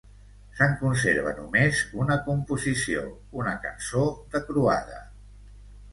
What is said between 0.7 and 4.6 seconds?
conserva només una composició: una cançó de